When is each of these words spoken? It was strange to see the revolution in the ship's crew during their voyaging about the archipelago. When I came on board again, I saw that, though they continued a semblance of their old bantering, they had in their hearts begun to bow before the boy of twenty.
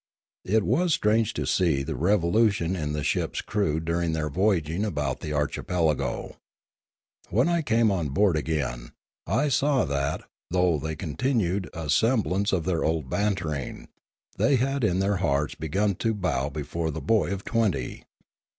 It 0.45 0.63
was 0.63 0.95
strange 0.95 1.31
to 1.35 1.45
see 1.45 1.83
the 1.83 1.95
revolution 1.95 2.75
in 2.75 2.93
the 2.93 3.03
ship's 3.03 3.39
crew 3.39 3.79
during 3.79 4.13
their 4.13 4.31
voyaging 4.31 4.83
about 4.83 5.19
the 5.19 5.31
archipelago. 5.31 6.37
When 7.29 7.47
I 7.47 7.61
came 7.61 7.91
on 7.91 8.09
board 8.09 8.35
again, 8.35 8.93
I 9.27 9.47
saw 9.49 9.85
that, 9.85 10.23
though 10.49 10.79
they 10.79 10.95
continued 10.95 11.69
a 11.71 11.87
semblance 11.87 12.51
of 12.51 12.65
their 12.65 12.83
old 12.83 13.11
bantering, 13.11 13.89
they 14.37 14.55
had 14.55 14.83
in 14.83 14.97
their 14.97 15.17
hearts 15.17 15.53
begun 15.53 15.93
to 15.97 16.15
bow 16.15 16.49
before 16.49 16.89
the 16.89 16.99
boy 16.99 17.31
of 17.31 17.43
twenty. 17.45 18.05